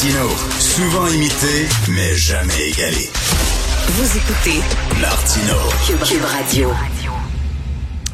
Martino, 0.00 0.28
souvent 0.58 1.08
imité, 1.08 1.68
mais 1.90 2.16
jamais 2.16 2.70
égalé. 2.70 3.10
Vous 3.86 4.16
écoutez 4.16 4.60
Martino, 4.98 5.56
Cube 5.86 6.24
Radio. 6.24 6.70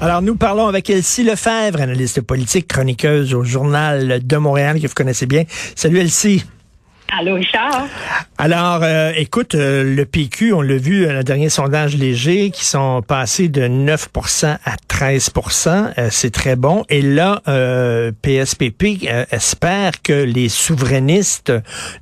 Alors, 0.01 0.21
nous 0.21 0.35
parlons 0.35 0.67
avec 0.67 0.91
Elsie 0.91 1.23
Lefebvre, 1.23 1.81
analyste 1.81 2.23
politique, 2.23 2.67
chroniqueuse 2.67 3.35
au 3.35 3.45
Journal 3.45 4.27
de 4.27 4.37
Montréal, 4.37 4.81
que 4.81 4.89
vous 4.89 4.95
connaissez 4.95 5.27
bien. 5.27 5.45
Salut 5.77 6.01
Elsie. 6.01 6.45
Allô, 7.13 7.35
Richard? 7.35 7.87
Alors, 8.37 8.81
euh, 8.83 9.13
écoute, 9.17 9.55
euh, 9.55 9.83
le 9.83 10.05
PQ, 10.05 10.53
on 10.53 10.61
l'a 10.61 10.77
vu, 10.77 11.07
le 11.07 11.23
dernier 11.23 11.49
sondage 11.49 11.97
léger, 11.97 12.51
qui 12.51 12.65
sont 12.65 13.03
passés 13.03 13.49
de 13.49 13.63
9% 13.63 14.59
à 14.65 14.77
13% 14.89 15.95
euh, 15.99 16.09
C'est 16.11 16.31
très 16.31 16.57
bon. 16.57 16.85
Et 16.89 17.03
là, 17.03 17.43
PSPP 18.23 19.09
espère 19.31 20.03
que 20.03 20.13
les 20.13 20.49
souverainistes 20.49 21.53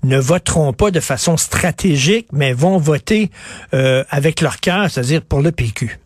ne 0.02 0.18
voteront 0.18 0.72
pas 0.72 0.90
de 0.90 1.00
façon 1.00 1.36
stratégique, 1.36 2.28
mais 2.32 2.52
vont 2.52 2.78
voter 2.78 3.30
avec 3.72 4.40
leur 4.40 4.60
cœur, 4.60 4.90
c'est-à-dire 4.90 5.22
pour 5.22 5.40
le 5.40 5.52
PQ. 5.52 5.98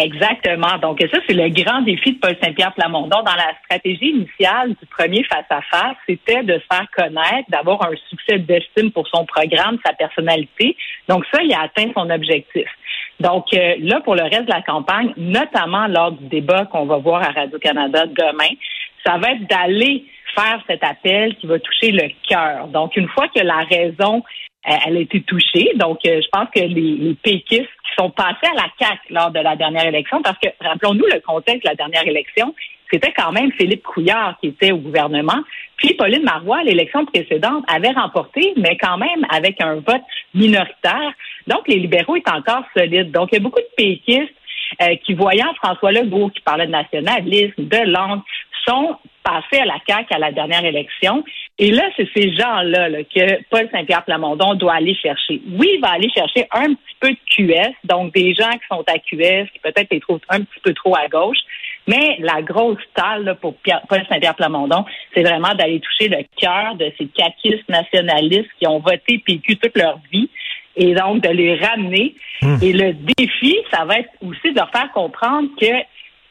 Exactement. 0.00 0.78
Donc, 0.80 0.98
ça, 1.12 1.18
c'est 1.26 1.34
le 1.34 1.48
grand 1.50 1.82
défi 1.82 2.12
de 2.12 2.18
Paul 2.18 2.34
Saint-Pierre 2.42 2.72
Plamondon. 2.72 3.22
Dans 3.22 3.34
la 3.34 3.52
stratégie 3.64 4.10
initiale 4.10 4.70
du 4.70 4.86
premier 4.86 5.22
face-à-face, 5.24 5.96
c'était 6.08 6.42
de 6.42 6.54
se 6.54 6.64
faire 6.74 6.86
connaître, 6.96 7.50
d'avoir 7.50 7.84
un 7.84 7.94
succès 8.08 8.38
d'estime 8.38 8.92
pour 8.92 9.06
son 9.08 9.26
programme, 9.26 9.78
sa 9.84 9.92
personnalité. 9.92 10.76
Donc, 11.08 11.24
ça, 11.32 11.42
il 11.42 11.52
a 11.52 11.62
atteint 11.62 11.90
son 11.94 12.08
objectif. 12.08 12.66
Donc, 13.18 13.52
euh, 13.52 13.74
là, 13.80 14.00
pour 14.00 14.14
le 14.14 14.22
reste 14.22 14.46
de 14.46 14.52
la 14.52 14.62
campagne, 14.62 15.12
notamment 15.18 15.86
lors 15.86 16.12
du 16.12 16.24
débat 16.28 16.64
qu'on 16.64 16.86
va 16.86 16.96
voir 16.96 17.22
à 17.22 17.32
Radio-Canada 17.32 18.06
demain, 18.06 18.54
ça 19.04 19.18
va 19.18 19.32
être 19.32 19.46
d'aller 19.48 20.06
faire 20.34 20.62
cet 20.66 20.82
appel 20.82 21.36
qui 21.36 21.46
va 21.46 21.58
toucher 21.58 21.92
le 21.92 22.08
cœur. 22.26 22.68
Donc, 22.68 22.96
une 22.96 23.08
fois 23.08 23.28
que 23.28 23.40
la 23.40 23.64
raison 23.68 24.22
elle 24.64 24.96
a 24.96 25.00
été 25.00 25.22
touchée. 25.22 25.72
Donc, 25.76 26.00
euh, 26.06 26.20
je 26.22 26.28
pense 26.30 26.48
que 26.54 26.60
les, 26.60 26.96
les 26.96 27.14
péquistes 27.14 27.62
qui 27.62 27.94
sont 27.98 28.10
passés 28.10 28.46
à 28.50 28.54
la 28.54 28.68
CAQ 28.78 29.00
lors 29.10 29.30
de 29.30 29.40
la 29.40 29.56
dernière 29.56 29.86
élection, 29.86 30.22
parce 30.22 30.38
que 30.38 30.48
rappelons-nous 30.60 31.06
le 31.06 31.20
contexte 31.20 31.64
de 31.64 31.68
la 31.68 31.74
dernière 31.74 32.06
élection, 32.06 32.54
c'était 32.92 33.12
quand 33.12 33.32
même 33.32 33.52
Philippe 33.52 33.84
Couillard 33.84 34.36
qui 34.40 34.48
était 34.48 34.72
au 34.72 34.78
gouvernement. 34.78 35.42
Puis 35.76 35.94
Pauline 35.94 36.24
Marois, 36.24 36.62
l'élection 36.64 37.06
précédente, 37.06 37.64
avait 37.68 37.92
remporté, 37.92 38.52
mais 38.56 38.76
quand 38.76 38.98
même 38.98 39.24
avec 39.30 39.60
un 39.60 39.76
vote 39.76 40.02
minoritaire. 40.34 41.12
Donc, 41.46 41.68
les 41.68 41.76
libéraux 41.76 42.16
étaient 42.16 42.32
encore 42.32 42.64
solides. 42.76 43.12
Donc, 43.12 43.28
il 43.32 43.36
y 43.36 43.38
a 43.38 43.42
beaucoup 43.42 43.60
de 43.60 43.74
péquistes 43.76 44.34
euh, 44.82 44.96
qui, 45.04 45.14
voyant 45.14 45.52
François 45.62 45.92
Legault 45.92 46.30
qui 46.30 46.40
parlait 46.40 46.66
de 46.66 46.72
nationalisme, 46.72 47.54
de 47.58 47.90
langue, 47.90 48.20
sont 48.66 48.96
passés 49.22 49.60
à 49.60 49.66
la 49.66 49.78
CAQ 49.86 50.14
à 50.14 50.18
la 50.18 50.32
dernière 50.32 50.64
élection. 50.64 51.24
Et 51.62 51.72
là, 51.72 51.82
c'est 51.94 52.08
ces 52.16 52.32
gens-là 52.32 52.88
que 53.14 53.42
Paul 53.50 53.68
Saint-Pierre 53.70 54.02
Plamondon 54.06 54.54
doit 54.54 54.76
aller 54.76 54.94
chercher. 54.94 55.42
Oui, 55.52 55.72
il 55.74 55.80
va 55.82 55.90
aller 55.90 56.08
chercher 56.08 56.46
un 56.52 56.72
petit 56.72 56.96
peu 56.98 57.10
de 57.10 57.18
QS, 57.28 57.74
donc 57.84 58.14
des 58.14 58.32
gens 58.32 58.50
qui 58.50 58.66
sont 58.70 58.82
à 58.86 58.98
QS, 58.98 59.46
qui 59.52 59.58
peut-être 59.62 59.88
les 59.90 60.00
trouvent 60.00 60.20
un 60.30 60.40
petit 60.40 60.60
peu 60.64 60.72
trop 60.72 60.96
à 60.96 61.06
gauche. 61.08 61.36
Mais 61.86 62.16
la 62.20 62.40
grosse 62.40 62.78
talle 62.94 63.36
pour 63.42 63.56
Paul 63.88 64.02
Saint-Pierre 64.08 64.36
Plamondon, 64.36 64.86
c'est 65.12 65.22
vraiment 65.22 65.54
d'aller 65.54 65.80
toucher 65.80 66.08
le 66.08 66.24
cœur 66.40 66.76
de 66.76 66.90
ces 66.96 67.08
caquistes 67.08 67.68
nationalistes 67.68 68.50
qui 68.58 68.66
ont 68.66 68.78
voté 68.78 69.18
PQ 69.18 69.56
toute 69.56 69.76
leur 69.76 70.00
vie 70.10 70.30
et 70.76 70.94
donc 70.94 71.22
de 71.22 71.28
les 71.28 71.56
ramener. 71.56 72.14
Hmm. 72.40 72.56
Et 72.62 72.72
le 72.72 72.94
défi, 72.94 73.58
ça 73.70 73.84
va 73.84 73.98
être 73.98 74.10
aussi 74.22 74.50
de 74.50 74.56
leur 74.56 74.70
faire 74.70 74.90
comprendre 74.92 75.50
que 75.60 75.66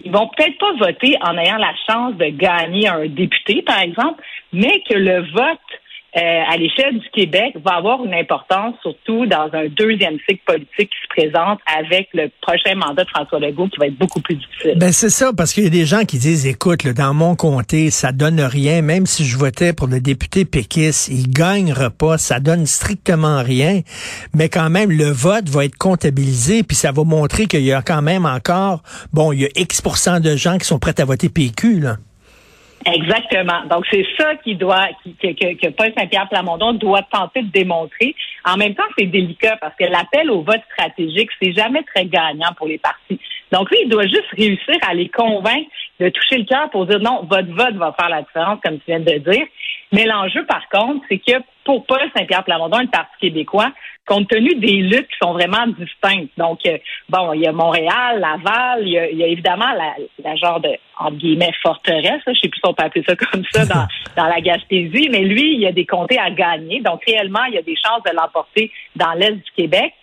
ils 0.03 0.11
vont 0.11 0.29
peut-être 0.29 0.57
pas 0.57 0.73
voter 0.73 1.17
en 1.21 1.37
ayant 1.37 1.57
la 1.57 1.73
chance 1.89 2.15
de 2.15 2.29
gagner 2.29 2.87
un 2.87 3.07
député, 3.07 3.61
par 3.61 3.81
exemple, 3.81 4.23
mais 4.53 4.81
que 4.89 4.95
le 4.95 5.21
vote 5.31 5.59
euh, 6.17 6.19
à 6.19 6.57
l'échelle 6.57 6.97
du 6.97 7.07
Québec 7.13 7.55
va 7.63 7.75
avoir 7.75 8.03
une 8.03 8.15
importance, 8.15 8.75
surtout 8.81 9.27
dans 9.27 9.49
un 9.53 9.67
deuxième 9.67 10.17
cycle 10.27 10.41
politique 10.45 10.89
qui 10.89 11.01
se 11.03 11.07
présente 11.09 11.59
avec 11.77 12.09
le 12.13 12.31
prochain 12.41 12.75
mandat 12.75 13.03
de 13.03 13.09
François 13.09 13.39
Legault 13.39 13.67
qui 13.67 13.77
va 13.79 13.87
être 13.87 13.97
beaucoup 13.97 14.19
plus 14.19 14.35
difficile. 14.35 14.75
Ben 14.77 14.91
c'est 14.91 15.09
ça, 15.09 15.31
parce 15.37 15.53
qu'il 15.53 15.65
y 15.65 15.67
a 15.67 15.69
des 15.69 15.85
gens 15.85 16.05
qui 16.05 16.17
disent, 16.17 16.47
écoute, 16.47 16.87
dans 16.87 17.13
mon 17.13 17.35
comté, 17.35 17.91
ça 17.91 18.11
donne 18.11 18.41
rien, 18.41 18.81
même 18.81 19.05
si 19.05 19.23
je 19.23 19.37
votais 19.37 19.71
pour 19.71 19.87
le 19.87 19.99
député 19.99 20.45
péquiste, 20.45 21.09
il 21.09 21.29
gagnera 21.29 21.91
pas, 21.91 22.17
ça 22.17 22.39
donne 22.39 22.65
strictement 22.65 23.43
rien, 23.43 23.81
mais 24.33 24.49
quand 24.49 24.71
même, 24.71 24.89
le 24.89 25.11
vote 25.11 25.47
va 25.49 25.65
être 25.65 25.77
comptabilisé, 25.77 26.63
puis 26.63 26.75
ça 26.75 26.91
va 26.91 27.03
montrer 27.03 27.45
qu'il 27.45 27.61
y 27.61 27.71
a 27.71 27.83
quand 27.83 28.01
même 28.01 28.25
encore, 28.25 28.81
bon, 29.13 29.31
il 29.31 29.41
y 29.41 29.45
a 29.45 29.49
X 29.55 29.83
de 30.21 30.35
gens 30.35 30.57
qui 30.57 30.65
sont 30.65 30.79
prêts 30.79 30.99
à 30.99 31.05
voter 31.05 31.29
PQ, 31.29 31.81
là. 31.81 31.97
Exactement. 32.85 33.65
Donc, 33.69 33.85
c'est 33.91 34.05
ça 34.17 34.35
qui 34.37 34.55
doit, 34.55 34.87
que, 35.21 35.33
que, 35.33 35.69
Paul 35.69 35.91
Saint-Pierre 35.97 36.29
Plamondon 36.29 36.73
doit 36.73 37.01
tenter 37.11 37.41
de 37.41 37.51
démontrer. 37.51 38.15
En 38.45 38.55
même 38.57 38.73
temps, 38.73 38.83
c'est 38.97 39.05
délicat 39.05 39.57
parce 39.59 39.75
que 39.75 39.85
l'appel 39.85 40.31
au 40.31 40.41
vote 40.41 40.61
stratégique, 40.71 41.29
c'est 41.41 41.51
jamais 41.51 41.83
très 41.83 42.05
gagnant 42.05 42.53
pour 42.57 42.67
les 42.67 42.77
partis. 42.77 43.19
Donc, 43.51 43.69
lui, 43.71 43.79
il 43.83 43.89
doit 43.89 44.07
juste 44.07 44.29
réussir 44.37 44.75
à 44.87 44.93
les 44.93 45.09
convaincre 45.09 45.69
de 45.99 46.09
toucher 46.09 46.37
le 46.37 46.45
cœur 46.45 46.69
pour 46.69 46.85
dire 46.85 46.99
non, 46.99 47.25
votre 47.29 47.49
vote 47.49 47.75
va 47.75 47.95
faire 47.99 48.09
la 48.09 48.21
différence, 48.21 48.59
comme 48.63 48.77
tu 48.77 48.85
viens 48.87 48.99
de 48.99 49.17
dire. 49.17 49.45
Mais 49.91 50.05
l'enjeu, 50.05 50.45
par 50.45 50.67
contre, 50.69 51.03
c'est 51.09 51.17
que 51.17 51.37
pour 51.69 51.85
Paul 51.85 51.99
Saint-Pierre 52.17 52.43
Plamondon, 52.43 52.79
le 52.79 52.87
Parti 52.87 53.15
québécois, 53.21 53.71
compte 54.07 54.27
tenu 54.27 54.55
des 54.55 54.77
luttes 54.77 55.07
qui 55.07 55.17
sont 55.21 55.33
vraiment 55.33 55.67
distinctes. 55.67 56.31
Donc, 56.35 56.61
euh, 56.65 56.79
bon, 57.09 57.31
il 57.33 57.41
y 57.41 57.47
a 57.47 57.51
Montréal, 57.51 58.19
Laval, 58.19 58.87
il 58.87 58.93
y 58.93 59.23
a, 59.23 59.27
évidemment 59.27 59.71
la, 60.23 60.35
genre 60.35 60.59
de, 60.61 60.71
entre 60.97 61.17
guillemets, 61.17 61.53
forteresse, 61.61 62.23
je 62.25 62.33
sais 62.33 62.49
plus 62.49 62.59
si 62.59 62.67
on 62.67 62.73
peut 62.73 62.83
appeler 62.83 63.05
ça 63.07 63.15
comme 63.15 63.43
ça 63.51 63.67
dans, 63.67 63.85
dans 64.17 64.27
la 64.27 64.41
Gaspésie, 64.41 65.09
mais 65.11 65.19
lui, 65.19 65.53
il 65.53 65.59
y 65.59 65.67
a 65.67 65.71
des 65.71 65.85
comtés 65.85 66.17
à 66.17 66.31
gagner. 66.31 66.81
Donc, 66.81 67.03
réellement, 67.05 67.43
il 67.49 67.53
y 67.53 67.59
a 67.59 67.61
des 67.61 67.75
chances 67.75 68.01
de 68.01 68.15
l'emporter 68.19 68.71
dans 68.95 69.13
l'Est 69.13 69.33
du 69.33 69.51
Québec. 69.55 69.93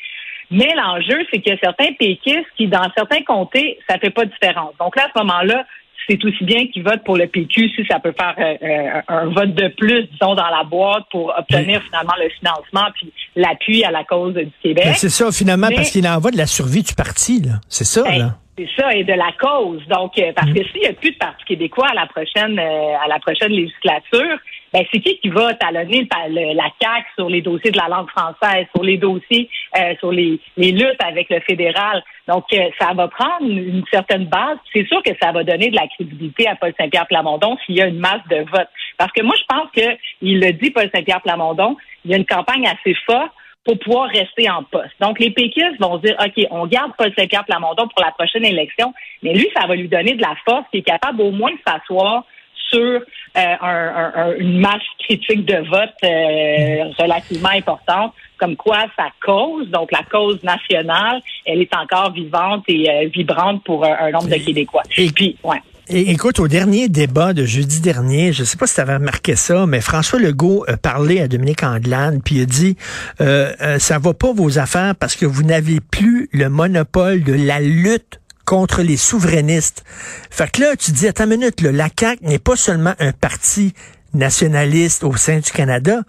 Mais 0.53 0.73
l'enjeu, 0.77 1.27
c'est 1.33 1.41
qu'il 1.41 1.53
y 1.53 1.57
a 1.57 1.59
certains 1.59 1.93
péquistes 1.95 2.47
qui, 2.57 2.69
dans 2.69 2.89
certains 2.97 3.25
comtés, 3.25 3.81
ça 3.89 3.99
fait 3.99 4.11
pas 4.11 4.25
de 4.25 4.31
différence. 4.31 4.73
Donc 4.79 4.95
là, 4.95 5.07
à 5.07 5.09
ce 5.13 5.25
moment-là, 5.25 5.67
c'est 6.09 6.25
aussi 6.25 6.45
bien 6.45 6.67
qu'ils 6.69 6.83
votent 6.83 7.05
pour 7.05 7.17
le 7.17 7.27
PQ 7.27 7.71
si 7.71 7.87
ça 7.91 7.99
peut 7.99 8.15
faire 8.19 8.35
euh, 8.39 8.57
euh, 8.63 9.01
un 9.09 9.27
vote 9.27 9.55
de 9.55 9.69
plus, 9.69 10.05
disons, 10.13 10.35
dans 10.35 10.49
la 10.49 10.65
boîte 10.65 11.05
pour 11.11 11.35
obtenir 11.37 11.83
finalement 11.83 12.15
le 12.23 12.29
financement 12.31 12.89
puis 12.95 13.13
l'appui 13.35 13.85
à 13.85 13.91
la 13.91 14.05
cause 14.05 14.35
du 14.35 14.51
Québec. 14.63 14.95
C'est 14.95 15.09
ça, 15.09 15.31
finalement, 15.33 15.69
parce 15.75 15.91
qu'il 15.91 16.07
en 16.07 16.19
va 16.19 16.31
de 16.31 16.37
la 16.37 16.47
survie 16.47 16.83
du 16.83 16.95
parti, 16.95 17.41
là. 17.41 17.55
C'est 17.69 17.85
ça, 17.85 18.03
ben, 18.03 18.19
là. 18.19 18.39
C'est 18.59 18.69
ça, 18.77 18.95
et 18.95 19.05
de 19.05 19.13
la 19.13 19.33
cause. 19.39 19.83
Donc, 19.89 20.19
euh, 20.19 20.33
parce 20.35 20.51
que 20.51 20.61
mm. 20.61 20.67
s'il 20.73 20.81
n'y 20.81 20.87
a 20.87 20.93
plus 20.95 21.11
de 21.11 21.19
Parti 21.19 21.45
québécois 21.45 21.89
à 21.91 21.95
la 21.95 22.07
prochaine 22.07 22.59
à 22.59 23.09
la 23.09 23.19
prochaine 23.19 23.53
législature, 23.53 24.39
ben, 24.77 24.85
c'est 24.93 25.01
qui 25.01 25.19
qui 25.21 25.29
va 25.31 25.55
talonner 25.55 26.07
la 26.29 26.71
CAQ 26.81 27.07
sur 27.15 27.31
les 27.31 27.41
dossiers 27.41 27.71
de 27.71 27.79
la 27.79 27.89
langue 27.89 28.11
française, 28.11 28.67
sur 28.75 28.85
les 28.85 28.99
dossiers, 28.99 29.49
euh, 29.79 29.95
sur 30.01 30.13
les, 30.13 30.39
luttes 30.59 31.03
avec 31.03 31.31
le 31.31 31.41
fédéral? 31.41 32.05
Donc, 32.29 32.45
euh, 32.53 32.69
ça 32.79 32.93
va 32.93 33.09
prendre 33.09 33.41
une 33.41 33.85
certaine 33.91 34.27
base. 34.27 34.59
C'est 34.75 34.87
sûr 34.87 35.03
que 35.03 35.13
ça 35.23 35.33
va 35.33 35.45
donner 35.45 35.71
de 35.71 35.77
la 35.77 35.87
crédibilité 35.89 36.47
à 36.47 36.57
Paul 36.57 36.75
Saint-Pierre 36.79 37.07
Plamondon 37.07 37.57
s'il 37.65 37.77
y 37.77 37.81
a 37.81 37.87
une 37.87 38.01
masse 38.01 38.21
de 38.29 38.45
votes. 38.51 38.69
Parce 38.99 39.13
que 39.13 39.23
moi, 39.23 39.35
je 39.39 39.45
pense 39.49 39.71
que, 39.75 39.97
il 40.21 40.41
le 40.41 40.53
dit, 40.53 40.71
Paul 40.71 40.91
Saint-Pierre 40.95 41.23
Plamondon, 41.23 41.79
il 42.05 42.11
y 42.11 42.15
a 42.15 42.19
une 42.19 42.27
campagne 42.27 42.67
assez 42.67 42.95
forte 43.07 43.33
pour 43.65 43.79
pouvoir 43.79 44.11
rester 44.11 44.51
en 44.51 44.63
poste. 44.63 44.93
Donc, 45.01 45.19
les 45.19 45.31
péquistes 45.31 45.81
vont 45.81 45.97
dire, 45.99 46.17
OK, 46.21 46.47
on 46.51 46.67
garde 46.67 46.93
Paul 46.99 47.13
Saint-Pierre 47.17 47.47
Plamondon 47.47 47.89
pour 47.89 48.05
la 48.05 48.13
prochaine 48.13 48.45
élection, 48.45 48.93
mais 49.23 49.33
lui, 49.33 49.49
ça 49.57 49.67
va 49.67 49.75
lui 49.75 49.89
donner 49.89 50.13
de 50.13 50.23
la 50.23 50.37
force 50.45 50.67
qui 50.71 50.79
est 50.79 50.83
capable 50.83 51.23
au 51.23 51.31
moins 51.31 51.53
de 51.53 51.59
s'asseoir 51.67 52.25
sur 52.71 53.01
euh, 53.37 54.35
une 54.39 54.61
masse 54.61 54.83
critique 54.99 55.45
de 55.45 55.57
vote 55.69 55.95
euh, 56.05 56.91
relativement 56.99 57.51
importante, 57.51 58.15
comme 58.39 58.57
quoi 58.57 58.85
sa 58.97 59.09
cause, 59.25 59.69
donc 59.71 59.93
la 59.93 60.03
cause 60.11 60.43
nationale, 60.43 61.21
elle 61.45 61.61
est 61.61 61.75
encore 61.75 62.13
vivante 62.13 62.65
et 62.69 62.89
euh, 62.89 63.09
vibrante 63.09 63.63
pour 63.65 63.85
un 63.85 64.11
nombre 64.11 64.29
de 64.29 64.37
Québécois. 64.37 64.83
Et 64.97 65.11
puis, 65.11 65.37
ouais. 65.45 65.59
écoute, 65.89 66.41
au 66.41 66.49
dernier 66.49 66.89
débat 66.89 67.33
de 67.33 67.45
jeudi 67.45 67.81
dernier, 67.81 68.33
je 68.33 68.41
ne 68.41 68.47
sais 68.47 68.57
pas 68.57 68.67
si 68.67 68.75
tu 68.75 68.81
avais 68.81 68.97
remarqué 68.97 69.37
ça, 69.37 69.67
mais 69.67 69.81
François 69.81 70.19
Legault 70.19 70.65
a 70.69 70.77
parlé 70.77 71.21
à 71.21 71.29
Dominique 71.29 71.63
Anglade, 71.63 72.21
puis 72.25 72.37
il 72.37 72.43
a 72.43 72.47
dit 72.47 72.77
euh, 73.21 73.79
ça 73.79 73.99
va 73.99 74.15
pas 74.15 74.33
vos 74.33 74.59
affaires 74.59 74.95
parce 74.99 75.15
que 75.15 75.27
vous 75.27 75.43
n'avez 75.43 75.81
plus 75.81 76.29
le 76.33 76.49
monopole 76.49 77.23
de 77.23 77.35
la 77.35 77.61
lutte 77.61 78.21
contre 78.47 78.81
les 78.81 78.97
souverainistes. 78.97 79.85
Fait 80.31 80.51
que 80.51 80.63
là, 80.63 80.77
tu 80.77 80.93
dis, 80.93 81.07
attends 81.07 81.25
une 81.25 81.39
minute, 81.39 81.61
là, 81.61 81.73
la 81.73 81.89
CAQ 81.89 82.25
n'est 82.25 82.39
pas 82.39 82.57
seulement 82.57 82.95
un 82.99 83.13
parti 83.13 83.75
nationaliste 84.15 85.05
au 85.05 85.15
sein 85.17 85.41
du 85.41 85.51
Canada, 85.51 86.01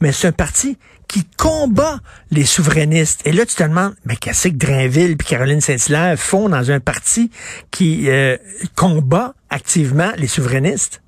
mais 0.00 0.12
c'est 0.12 0.28
un 0.28 0.32
parti 0.32 0.78
qui 1.08 1.24
combat 1.36 1.98
les 2.30 2.44
souverainistes. 2.44 3.22
Et 3.24 3.32
là, 3.32 3.46
tu 3.46 3.54
te 3.54 3.62
demandes, 3.62 3.94
mais 4.04 4.16
qu'est-ce 4.16 4.48
que 4.48 4.54
Drainville 4.54 5.12
et 5.12 5.16
Caroline 5.16 5.60
Saint-Hilaire 5.60 6.18
font 6.18 6.48
dans 6.48 6.70
un 6.70 6.80
parti 6.80 7.30
qui 7.70 8.10
euh, 8.10 8.36
combat 8.76 9.34
activement 9.50 10.12
les 10.16 10.26
souverainistes? 10.26 11.02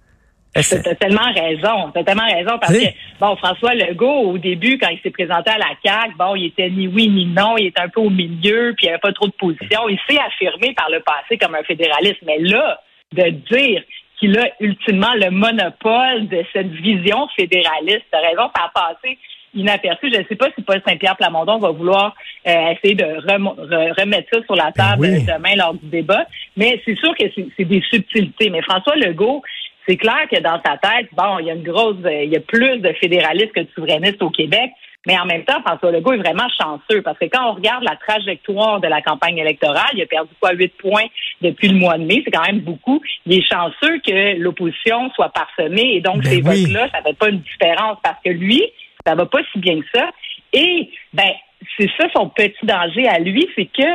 T'as 0.55 0.95
tellement 0.95 1.31
raison, 1.33 1.91
t'as 1.93 2.03
tellement 2.03 2.27
raison 2.27 2.59
parce 2.59 2.73
que 2.73 2.87
bon 3.21 3.37
François 3.37 3.75
Legault 3.75 4.31
au 4.31 4.39
début 4.39 4.79
quand 4.79 4.89
il 4.89 4.99
s'est 5.03 5.11
présenté 5.11 5.51
à 5.51 5.59
la 5.59 5.75
CAC, 5.85 6.17
bon 6.19 6.35
il 6.35 6.47
était 6.47 6.71
ni 6.71 6.89
oui 6.89 7.09
ni 7.09 7.27
non, 7.27 7.57
il 7.59 7.67
était 7.67 7.83
un 7.83 7.89
peu 7.89 8.01
au 8.01 8.11
milieu 8.11 8.75
puis 8.77 8.87
il 8.87 8.89
avait 8.89 8.99
pas 8.99 9.13
trop 9.13 9.27
de 9.27 9.33
position. 9.33 9.89
Il 9.89 9.99
s'est 10.09 10.19
affirmé 10.19 10.75
par 10.75 10.91
le 10.91 11.01
passé 11.01 11.39
comme 11.39 11.55
un 11.55 11.63
fédéraliste, 11.63 12.19
mais 12.27 12.39
là 12.39 12.81
de 13.13 13.31
dire 13.31 13.83
qu'il 14.19 14.37
a 14.39 14.49
ultimement 14.61 15.15
le 15.15 15.31
monopole 15.31 16.29
de 16.29 16.45
cette 16.53 16.71
vision 16.71 17.29
fédéraliste, 17.37 18.05
t'as 18.11 18.21
raison, 18.21 18.51
ça 18.57 18.65
a 18.65 18.71
passé 18.75 19.19
inaperçu. 19.55 20.11
Je 20.13 20.19
ne 20.19 20.25
sais 20.25 20.37
pas 20.37 20.49
si 20.55 20.63
Paul 20.63 20.81
Saint-Pierre 20.87 21.17
Plamondon 21.17 21.59
va 21.59 21.71
vouloir 21.71 22.15
euh, 22.47 22.71
essayer 22.71 22.95
de 22.95 23.05
remettre 23.05 24.29
ça 24.33 24.43
sur 24.45 24.55
la 24.55 24.71
ben 24.71 24.73
table 24.73 25.09
demain 25.27 25.55
lors 25.57 25.75
du 25.75 25.87
débat, 25.87 26.27
mais 26.57 26.81
c'est 26.85 26.97
sûr 26.97 27.15
que 27.17 27.25
c'est 27.57 27.65
des 27.65 27.83
subtilités. 27.91 28.51
Mais 28.51 28.63
François 28.63 28.97
Legault 28.97 29.43
c'est 29.89 29.97
clair 29.97 30.29
que 30.31 30.41
dans 30.41 30.61
sa 30.65 30.77
tête, 30.77 31.09
bon, 31.13 31.39
il 31.39 31.47
y 31.47 31.51
a 31.51 31.55
une 31.55 31.63
grosse, 31.63 31.97
il 32.05 32.31
y 32.31 32.37
a 32.37 32.41
plus 32.41 32.79
de 32.79 32.93
fédéralistes 33.01 33.53
que 33.53 33.61
de 33.61 33.69
souverainistes 33.75 34.23
au 34.23 34.31
Québec. 34.31 34.71
Mais 35.07 35.19
en 35.19 35.25
même 35.25 35.45
temps, 35.45 35.63
François 35.65 35.91
Legault 35.91 36.13
est 36.13 36.19
vraiment 36.19 36.49
chanceux 36.61 37.01
parce 37.03 37.19
que 37.19 37.27
quand 37.27 37.51
on 37.51 37.55
regarde 37.55 37.83
la 37.85 37.97
trajectoire 37.97 38.81
de 38.81 38.89
la 38.89 39.01
campagne 39.01 39.39
électorale, 39.39 39.91
il 39.95 40.03
a 40.03 40.07
perdu 40.07 40.31
quoi, 40.39 40.53
8 40.53 40.75
points 40.77 41.07
depuis 41.41 41.69
le 41.69 41.79
mois 41.79 41.97
de 41.97 42.05
mai. 42.05 42.21
C'est 42.25 42.31
quand 42.31 42.45
même 42.45 42.61
beaucoup. 42.61 43.01
Il 43.25 43.39
est 43.39 43.49
chanceux 43.49 44.01
que 44.07 44.37
l'opposition 44.37 45.11
soit 45.15 45.31
parsemée 45.31 45.95
et 45.95 46.01
donc 46.01 46.23
ben 46.23 46.31
ces 46.31 46.41
votes-là, 46.43 46.89
ça 46.91 46.99
ne 46.99 47.05
fait 47.05 47.17
pas 47.17 47.29
une 47.31 47.41
différence 47.41 47.99
parce 48.03 48.19
que 48.23 48.31
lui, 48.31 48.63
ça 49.07 49.15
va 49.15 49.25
pas 49.25 49.39
si 49.53 49.59
bien 49.61 49.81
que 49.81 49.87
ça. 49.95 50.11
Et, 50.53 50.91
ben, 51.15 51.33
c'est 51.79 51.91
ça 51.97 52.09
son 52.15 52.29
petit 52.29 52.65
danger 52.65 53.09
à 53.09 53.19
lui, 53.19 53.49
c'est 53.55 53.67
que 53.67 53.89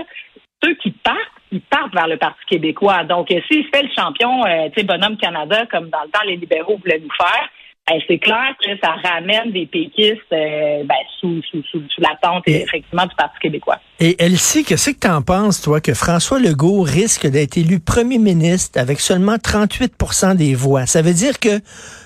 ceux 0.64 0.74
qui 0.76 0.92
partent, 0.92 1.20
ils 1.54 1.62
partent 1.62 1.94
vers 1.94 2.08
le 2.08 2.18
Parti 2.18 2.44
québécois. 2.50 3.04
Donc, 3.04 3.32
euh, 3.32 3.40
s'il 3.48 3.64
fait 3.68 3.84
le 3.84 3.90
champion, 3.96 4.44
euh, 4.46 4.70
tu 4.74 4.82
sais, 4.82 4.84
bonhomme 4.84 5.18
Canada, 5.18 5.66
comme 5.72 5.90
dans 5.90 6.02
le 6.04 6.10
temps 6.10 6.26
les 6.26 6.36
libéraux 6.36 6.78
voulaient 6.84 7.00
nous 7.00 7.14
faire, 7.16 7.48
ben, 7.88 8.00
c'est 8.08 8.18
clair 8.18 8.56
que 8.64 8.70
ça 8.82 8.94
ramène 9.04 9.52
des 9.52 9.66
péquistes 9.66 10.22
euh, 10.32 10.84
ben, 10.86 10.96
sous, 11.20 11.42
sous, 11.44 11.62
sous, 11.70 11.82
sous 11.90 12.02
l'attente, 12.02 12.44
effectivement, 12.48 13.06
du 13.06 13.16
Parti 13.16 13.38
québécois. 13.42 13.78
Et 14.00 14.16
Elsie, 14.24 14.64
qu'est-ce 14.64 14.92
que 14.92 15.00
tu 15.00 15.08
en 15.08 15.22
penses, 15.22 15.62
toi, 15.62 15.82
que 15.82 15.94
François 15.94 16.40
Legault 16.40 16.82
risque 16.82 17.28
d'être 17.28 17.58
élu 17.58 17.80
premier 17.80 18.20
ministre 18.20 18.80
avec 18.80 19.00
seulement 19.00 19.36
38% 19.36 20.36
des 20.38 20.56
voix? 20.56 20.86
Ça 20.86 21.02
veut 21.02 21.14
dire 21.14 21.40
que 21.40 21.60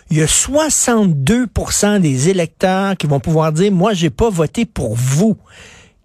il 0.10 0.18
y 0.18 0.22
a 0.22 0.26
62% 0.26 2.00
des 2.00 2.30
électeurs 2.30 2.98
qui 2.98 3.08
vont 3.08 3.20
pouvoir 3.20 3.52
dire, 3.52 3.72
moi, 3.72 3.94
j'ai 3.94 4.10
pas 4.10 4.30
voté 4.30 4.66
pour 4.66 4.96
vous 4.96 5.38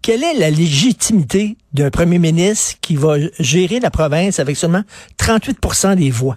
quelle 0.02 0.24
est 0.24 0.34
la 0.34 0.50
légitimité 0.50 1.56
d'un 1.72 1.90
premier 1.90 2.18
ministre 2.18 2.78
qui 2.82 2.96
va 2.96 3.16
gérer 3.38 3.80
la 3.80 3.90
province 3.90 4.40
avec 4.40 4.56
seulement 4.56 4.82
38% 5.18 5.96
des 5.96 6.10
voix? 6.10 6.36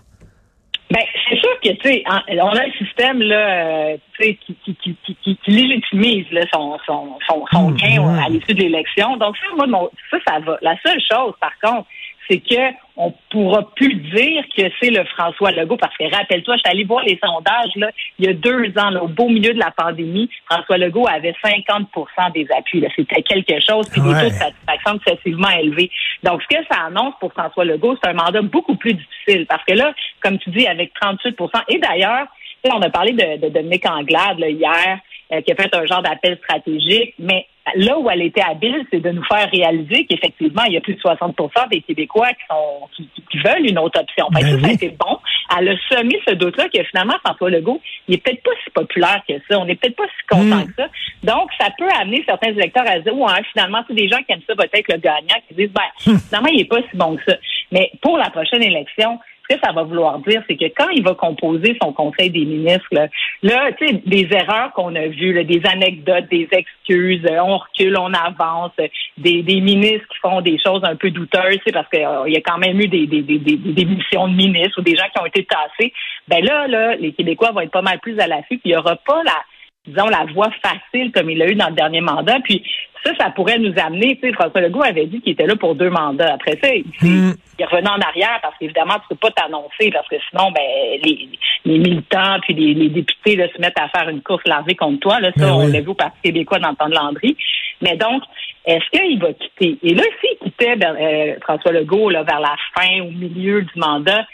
Ben, 0.91 1.01
c'est 1.27 1.39
sûr 1.39 1.59
que, 1.63 1.69
tu 1.69 1.89
sais, 1.89 2.03
on 2.07 2.49
a 2.49 2.61
un 2.61 2.71
système, 2.77 3.19
là, 3.21 3.95
qui, 4.19 4.37
qui, 4.45 4.75
qui, 4.75 4.95
qui, 5.03 5.37
qui 5.37 5.51
légitimise 5.51 6.25
là, 6.31 6.41
son, 6.53 6.77
son, 6.85 7.17
son, 7.27 7.43
son 7.51 7.69
mmh, 7.71 7.75
gain 7.75 8.17
à 8.23 8.29
l'issue 8.29 8.53
de 8.53 8.61
l'élection. 8.61 9.17
Donc, 9.17 9.35
ça, 9.37 9.65
moi, 9.67 9.89
ça, 10.11 10.17
ça 10.27 10.39
va. 10.39 10.57
La 10.61 10.75
seule 10.85 11.01
chose, 11.01 11.33
par 11.41 11.53
contre, 11.63 11.87
c'est 12.29 12.39
que 12.39 12.75
on 12.97 13.13
pourra 13.29 13.69
plus 13.75 13.93
dire 13.95 14.43
que 14.55 14.63
c'est 14.79 14.89
le 14.89 15.03
François 15.05 15.51
Legault 15.51 15.75
parce 15.77 15.95
que 15.97 16.03
rappelle-toi, 16.05 16.55
je 16.55 16.59
suis 16.59 16.71
allé 16.71 16.83
voir 16.85 17.03
les 17.03 17.19
sondages 17.21 17.75
là, 17.75 17.89
il 18.19 18.25
y 18.25 18.29
a 18.29 18.33
deux 18.33 18.71
ans, 18.77 18.89
là, 18.89 19.03
au 19.03 19.07
beau 19.07 19.27
milieu 19.27 19.53
de 19.53 19.59
la 19.59 19.71
pandémie, 19.71 20.29
François 20.49 20.77
Legault 20.77 21.07
avait 21.07 21.35
50% 21.43 22.31
des 22.33 22.47
appuis. 22.57 22.85
C'était 22.95 23.21
quelque 23.21 23.59
chose, 23.59 23.89
puis 23.89 24.01
les 24.01 24.13
taux 24.13 24.29
de 24.29 24.33
satisfaction 24.33 24.99
excessivement 25.05 25.49
élevés. 25.49 25.91
Donc, 26.23 26.41
ce 26.43 26.55
que 26.55 26.63
ça 26.71 26.85
annonce 26.85 27.15
pour 27.19 27.33
François 27.33 27.65
Legault, 27.65 27.97
c'est 28.01 28.09
un 28.09 28.13
mandat 28.13 28.41
beaucoup 28.41 28.75
plus 28.75 28.93
difficile 28.93 29.45
parce 29.45 29.63
que 29.65 29.73
là, 29.73 29.93
comme 30.21 30.37
tu 30.39 30.49
dis, 30.51 30.65
avec 30.65 30.93
38% 31.01 31.49
et 31.67 31.79
d'ailleurs, 31.79 32.27
on 32.73 32.81
a 32.81 32.89
parlé 32.89 33.11
de, 33.11 33.45
de 33.45 33.49
Dominique 33.49 33.85
Anglade 33.87 34.39
hier, 34.39 34.99
euh, 35.31 35.41
qui 35.41 35.51
a 35.51 35.55
fait 35.55 35.73
un 35.75 35.85
genre 35.85 36.01
d'appel 36.01 36.37
stratégique, 36.37 37.13
mais 37.19 37.45
là 37.75 37.97
où 37.97 38.09
elle 38.09 38.21
était 38.21 38.41
habile, 38.41 38.85
c'est 38.91 38.99
de 38.99 39.09
nous 39.09 39.23
faire 39.25 39.49
réaliser 39.49 40.05
qu'effectivement, 40.05 40.63
il 40.67 40.73
y 40.73 40.77
a 40.77 40.81
plus 40.81 40.93
de 40.93 40.99
60% 40.99 41.69
des 41.69 41.81
Québécois 41.81 42.29
qui 42.29 42.45
sont 42.49 42.89
qui, 42.95 43.37
veulent 43.39 43.67
une 43.67 43.79
autre 43.79 43.99
option. 43.99 44.27
Ben, 44.31 44.41
ça, 44.41 44.67
a 44.67 44.71
été 44.71 44.89
bon. 44.89 45.17
Elle 45.57 45.69
a 45.69 45.75
semé 45.89 46.19
ce 46.27 46.33
doute-là 46.35 46.69
que 46.69 46.83
finalement, 46.83 47.15
François 47.23 47.49
Legault, 47.49 47.81
il 48.07 48.15
est 48.15 48.17
peut-être 48.17 48.43
pas 48.43 48.51
si 48.63 48.69
populaire 48.71 49.21
que 49.27 49.33
ça. 49.49 49.59
On 49.59 49.65
n'est 49.65 49.75
peut-être 49.75 49.95
pas 49.95 50.05
si 50.05 50.27
content 50.27 50.63
hmm. 50.63 50.67
que 50.67 50.73
ça. 50.77 50.87
Donc, 51.23 51.49
ça 51.59 51.67
peut 51.77 51.89
amener 51.99 52.23
certains 52.25 52.51
électeurs 52.51 52.87
à 52.87 52.99
dire, 52.99 53.15
ouais, 53.15 53.43
finalement, 53.51 53.83
c'est 53.87 53.95
des 53.95 54.07
gens 54.07 54.21
qui 54.23 54.33
aiment 54.33 54.41
ça, 54.47 54.55
peut-être 54.55 54.93
le 54.93 54.99
gagnant, 54.99 55.41
qui 55.47 55.55
disent, 55.55 55.73
ben, 55.73 56.13
hmm. 56.13 56.17
finalement, 56.29 56.49
il 56.53 56.61
est 56.61 56.69
pas 56.69 56.81
si 56.89 56.95
bon 56.95 57.17
que 57.17 57.23
ça. 57.27 57.37
Mais 57.71 57.91
pour 58.01 58.17
la 58.17 58.29
prochaine 58.29 58.63
élection, 58.63 59.19
que 59.47 59.59
ça 59.63 59.71
va 59.71 59.83
vouloir 59.83 60.19
dire, 60.19 60.41
c'est 60.47 60.55
que 60.55 60.65
quand 60.65 60.89
il 60.89 61.03
va 61.03 61.13
composer 61.13 61.77
son 61.81 61.93
conseil 61.93 62.29
des 62.29 62.45
ministres, 62.45 62.87
là, 63.43 63.71
tu 63.73 63.87
sais, 63.87 64.01
des 64.05 64.27
erreurs 64.31 64.71
qu'on 64.73 64.95
a 64.95 65.07
vues, 65.07 65.43
des 65.43 65.61
anecdotes, 65.65 66.29
des 66.29 66.47
excuses, 66.51 67.25
euh, 67.29 67.39
on 67.39 67.57
recule, 67.57 67.97
on 67.97 68.13
avance, 68.13 68.71
des, 69.17 69.43
ministres 69.43 70.07
qui 70.11 70.19
font 70.19 70.41
des 70.41 70.57
choses 70.63 70.81
un 70.83 70.95
peu 70.95 71.11
douteuses, 71.11 71.59
parce 71.73 71.89
qu'il 71.89 72.03
euh, 72.03 72.29
y 72.29 72.37
a 72.37 72.41
quand 72.41 72.57
même 72.57 72.79
eu 72.79 72.87
des, 72.87 73.07
des, 73.07 73.21
des, 73.21 73.37
des, 73.37 73.85
missions 73.85 74.27
de 74.27 74.35
ministres 74.35 74.79
ou 74.79 74.83
des 74.83 74.95
gens 74.95 75.05
qui 75.13 75.21
ont 75.21 75.25
été 75.25 75.45
tassés. 75.45 75.93
Ben 76.27 76.43
là, 76.43 76.67
là, 76.67 76.95
les 76.95 77.13
Québécois 77.13 77.51
vont 77.51 77.61
être 77.61 77.71
pas 77.71 77.81
mal 77.81 77.99
plus 77.99 78.19
à 78.19 78.27
l'affût, 78.27 78.57
puis 78.57 78.61
il 78.65 78.71
n'y 78.71 78.77
aura 78.77 78.95
pas 78.95 79.21
la 79.23 79.43
disons, 79.87 80.07
la 80.07 80.25
voie 80.33 80.49
facile 80.63 81.11
comme 81.11 81.29
il 81.29 81.41
a 81.41 81.47
eu 81.47 81.55
dans 81.55 81.69
le 81.69 81.75
dernier 81.75 82.01
mandat. 82.01 82.39
Puis 82.43 82.63
ça, 83.05 83.11
ça 83.19 83.29
pourrait 83.29 83.59
nous 83.59 83.73
amener, 83.77 84.15
tu 84.15 84.27
sais, 84.27 84.33
François 84.33 84.61
Legault 84.61 84.83
avait 84.83 85.05
dit 85.05 85.21
qu'il 85.21 85.33
était 85.33 85.45
là 85.45 85.55
pour 85.55 85.75
deux 85.75 85.89
mandats. 85.89 86.33
Après 86.33 86.57
ça, 86.61 86.69
mm. 87.59 87.67
revenait 87.67 87.89
en 87.89 87.99
arrière 87.99 88.39
parce 88.41 88.57
qu'évidemment, 88.57 88.95
tu 88.95 89.07
peux 89.09 89.15
pas 89.15 89.31
t'annoncer 89.31 89.91
parce 89.91 90.07
que 90.07 90.15
sinon, 90.29 90.51
ben, 90.51 90.61
les, 91.03 91.29
militants 91.65 92.39
puis 92.41 92.53
les, 92.53 92.89
députés 92.89 93.35
là, 93.35 93.47
se 93.53 93.59
mettent 93.59 93.79
à 93.79 93.89
faire 93.89 94.09
une 94.09 94.21
course 94.21 94.43
larvée 94.45 94.75
contre 94.75 94.99
toi. 94.99 95.19
Là, 95.19 95.31
ça, 95.35 95.45
ben 95.45 95.53
on 95.53 95.67
l'a 95.67 95.81
vu 95.81 95.89
au 95.89 95.93
Parti 95.93 96.17
québécois 96.23 96.59
dans 96.59 96.69
le 96.69 96.75
temps 96.75 96.89
de 96.89 96.95
Landry. 96.95 97.37
Mais 97.81 97.95
donc, 97.97 98.23
est-ce 98.65 98.89
qu'il 98.91 99.19
va 99.19 99.33
quitter? 99.33 99.77
Et 99.83 99.93
là, 99.93 100.03
s'il 100.21 100.37
quittait 100.39 100.75
ben, 100.75 100.95
euh, 100.99 101.35
François 101.41 101.71
Legault 101.71 102.09
là, 102.09 102.23
vers 102.23 102.39
la 102.39 102.55
fin, 102.75 103.01
au 103.01 103.11
milieu 103.11 103.61
du 103.61 103.79
mandat, 103.79 104.25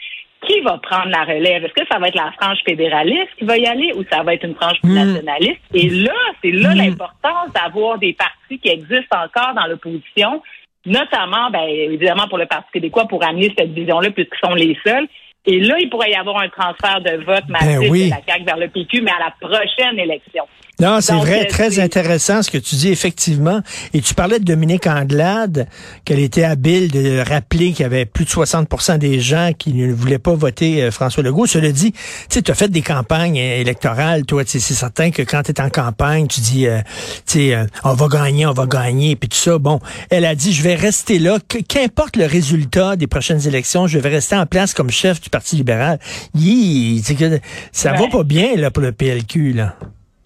qui 0.48 0.60
va 0.62 0.78
prendre 0.78 1.10
la 1.10 1.24
relève? 1.24 1.64
Est-ce 1.66 1.74
que 1.74 1.88
ça 1.92 2.00
va 2.00 2.08
être 2.08 2.16
la 2.16 2.32
frange 2.40 2.58
fédéraliste 2.66 3.30
qui 3.38 3.46
va 3.46 3.58
y 3.58 3.66
aller 3.66 3.94
ou 3.96 4.04
ça 4.12 4.24
va 4.24 4.34
être 4.34 4.46
une 4.46 4.56
frange 4.56 4.78
hmm. 4.84 4.94
nationaliste? 4.94 5.62
Et 5.74 5.90
là, 5.90 6.16
c'est 6.42 6.52
là 6.52 6.74
hmm. 6.74 6.78
l'importance 6.78 7.54
d'avoir 7.54 7.98
des 8.00 8.14
partis 8.14 8.60
qui 8.60 8.70
existent 8.70 9.18
encore 9.24 9.54
dans 9.54 9.68
l'opposition, 9.68 10.42
notamment, 10.86 11.50
ben, 11.52 11.68
évidemment, 11.68 12.28
pour 12.28 12.38
le 12.38 12.46
Parti 12.46 12.72
québécois, 12.74 13.06
pour 13.08 13.24
amener 13.24 13.54
cette 13.58 13.72
vision-là, 13.72 14.10
puisqu'ils 14.12 14.48
sont 14.48 14.56
les 14.56 14.78
seuls. 14.86 15.08
Et 15.46 15.60
là, 15.60 15.76
il 15.80 15.90
pourrait 15.90 16.12
y 16.12 16.16
avoir 16.16 16.40
un 16.40 16.50
transfert 16.50 17.02
de 17.02 17.24
vote 17.24 17.46
ben 17.48 17.54
massif 17.54 17.90
de 17.90 18.10
la 18.12 18.22
CAQ 18.28 18.44
vers 18.46 18.58
le 18.58 18.68
PQ, 18.68 19.02
mais 19.02 19.12
à 19.12 19.20
la 19.20 19.34
prochaine 19.40 19.98
élection. 19.98 20.46
Non, 20.82 21.00
c'est 21.00 21.14
vrai, 21.14 21.46
euh, 21.46 21.48
très 21.48 21.80
intéressant 21.80 22.42
ce 22.42 22.50
que 22.50 22.58
tu 22.58 22.76
dis, 22.76 22.90
effectivement. 22.90 23.62
Et 23.94 24.02
tu 24.02 24.16
parlais 24.16 24.40
de 24.40 24.44
Dominique 24.44 24.88
Anglade, 24.88 25.68
qu'elle 26.06 26.18
était 26.18 26.44
habile 26.44 26.90
de 26.90 27.20
rappeler 27.20 27.72
qu'il 27.72 27.84
y 27.84 27.86
avait 27.86 28.06
plus 28.06 28.26
de 28.26 28.32
60% 28.32 28.98
des 28.98 29.20
gens 29.20 29.52
qui 29.56 29.74
ne 29.74 29.94
voulaient 29.94 30.18
pas 30.18 30.34
voter 30.34 30.82
euh, 30.82 30.90
François 30.90 31.22
Legault. 31.22 31.46
Cela 31.46 31.72
dit, 31.72 31.94
tu 32.30 32.40
as 32.50 32.56
fait 32.56 32.68
des 32.68 32.82
campagnes 32.82 33.36
électorales, 33.36 34.26
toi, 34.26 34.42
c'est 34.48 34.60
certain 34.60 35.12
que 35.12 35.22
quand 35.22 35.44
tu 35.44 35.52
es 35.52 35.62
en 35.62 35.70
campagne, 35.70 36.26
tu 36.26 36.42
dis, 36.42 36.66
euh, 36.66 36.80
tu 37.28 37.52
sais, 37.52 37.66
on 37.84 37.94
va 37.94 38.08
gagner, 38.08 38.48
on 38.48 38.54
va 38.54 38.66
gagner, 38.66 39.16
puis 39.16 39.30
tout 39.30 39.38
ça. 39.38 39.60
Bon, 39.60 39.80
elle 40.10 40.26
a 40.26 40.34
dit, 40.34 40.52
je 40.52 40.64
vais 40.64 40.74
rester 40.74 41.20
là, 41.20 41.38
qu'importe 41.68 42.16
le 42.16 42.26
résultat 42.26 42.96
des 42.96 43.06
prochaines 43.06 43.48
élections, 43.48 43.86
je 43.86 44.00
vais 44.00 44.10
rester 44.10 44.36
en 44.36 44.48
place 44.48 44.74
comme 44.74 44.90
chef 44.90 45.22
du 45.22 45.30
Parti 45.30 45.58
libéral. 45.58 46.00
que 46.34 47.40
ça 47.72 47.94
va 47.94 48.08
pas 48.08 48.24
bien, 48.24 48.56
là, 48.56 48.72
pour 48.72 48.82
le 48.82 48.92
PLQ, 48.92 49.54
là. 49.54 49.76